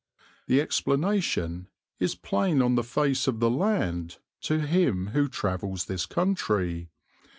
[0.47, 1.67] The explanation
[1.99, 6.89] is plain on the face of the land to him who travels this country.